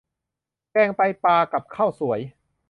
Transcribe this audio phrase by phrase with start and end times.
[0.71, 2.19] แกงไตปลากับข้าวสวย